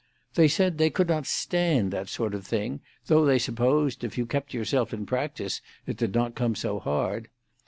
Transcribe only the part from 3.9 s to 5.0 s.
if you kept yourself